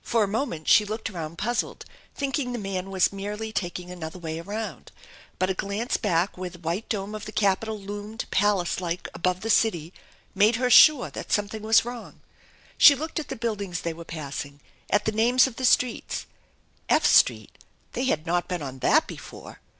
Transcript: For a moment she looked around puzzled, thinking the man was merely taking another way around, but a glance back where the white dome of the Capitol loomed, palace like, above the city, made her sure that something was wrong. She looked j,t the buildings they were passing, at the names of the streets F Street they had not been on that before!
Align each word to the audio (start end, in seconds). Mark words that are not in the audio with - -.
For 0.00 0.22
a 0.22 0.28
moment 0.28 0.68
she 0.68 0.84
looked 0.84 1.10
around 1.10 1.38
puzzled, 1.38 1.86
thinking 2.14 2.52
the 2.52 2.56
man 2.56 2.88
was 2.88 3.12
merely 3.12 3.50
taking 3.50 3.90
another 3.90 4.16
way 4.16 4.38
around, 4.38 4.92
but 5.40 5.50
a 5.50 5.54
glance 5.54 5.96
back 5.96 6.38
where 6.38 6.48
the 6.50 6.60
white 6.60 6.88
dome 6.88 7.16
of 7.16 7.24
the 7.24 7.32
Capitol 7.32 7.76
loomed, 7.76 8.26
palace 8.30 8.80
like, 8.80 9.08
above 9.12 9.40
the 9.40 9.50
city, 9.50 9.92
made 10.36 10.54
her 10.54 10.70
sure 10.70 11.10
that 11.10 11.32
something 11.32 11.62
was 11.62 11.84
wrong. 11.84 12.20
She 12.78 12.94
looked 12.94 13.16
j,t 13.16 13.26
the 13.28 13.34
buildings 13.34 13.80
they 13.80 13.92
were 13.92 14.04
passing, 14.04 14.60
at 14.88 15.04
the 15.04 15.10
names 15.10 15.48
of 15.48 15.56
the 15.56 15.64
streets 15.64 16.26
F 16.88 17.04
Street 17.04 17.50
they 17.94 18.04
had 18.04 18.24
not 18.24 18.46
been 18.46 18.62
on 18.62 18.78
that 18.78 19.08
before! 19.08 19.58